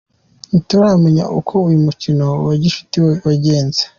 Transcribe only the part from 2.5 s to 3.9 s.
gicuti wagenze.